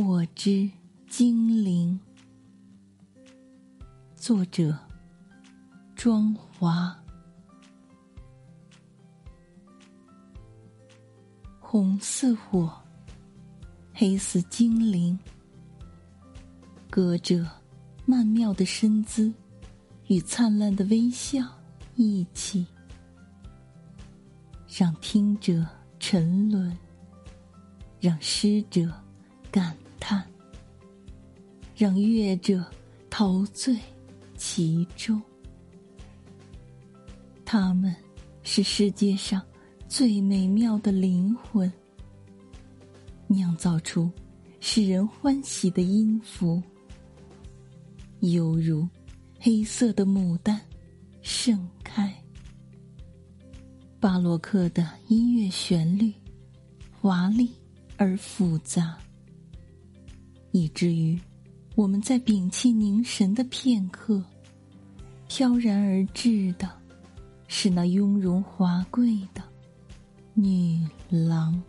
[0.00, 0.70] 火之
[1.08, 1.98] 精灵，
[4.14, 4.78] 作者
[5.96, 6.96] 庄华。
[11.58, 12.72] 红似火，
[13.92, 15.18] 黑似精灵，
[16.88, 17.44] 隔着
[18.06, 19.32] 曼妙的身姿
[20.06, 21.44] 与灿烂的微笑
[21.96, 22.64] 一起，
[24.68, 25.66] 让听者
[25.98, 26.78] 沉沦，
[27.98, 28.88] 让诗者。
[29.50, 30.24] 感叹，
[31.76, 32.64] 让乐者
[33.08, 33.76] 陶醉
[34.36, 35.20] 其中。
[37.44, 37.94] 他们
[38.42, 39.42] 是世界上
[39.88, 41.72] 最美妙的灵魂，
[43.26, 44.10] 酿造出
[44.60, 46.62] 使人欢喜的音符，
[48.20, 48.86] 犹如
[49.38, 50.60] 黑色的牡丹
[51.22, 52.14] 盛开。
[54.00, 56.12] 巴洛克的音乐旋律，
[57.00, 57.50] 华丽
[57.96, 58.96] 而复杂。
[60.50, 61.18] 以至于，
[61.74, 64.22] 我们在屏气凝神的片刻，
[65.28, 66.68] 飘然而至的，
[67.46, 69.42] 是那雍容华贵的
[70.34, 71.60] 女郎。